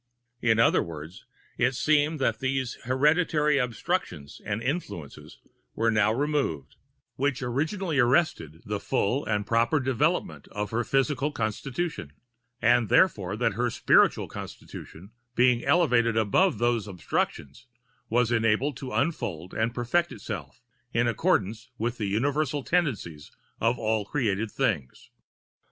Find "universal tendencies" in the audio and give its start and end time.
22.07-23.31